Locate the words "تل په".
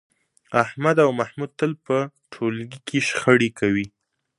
1.59-1.95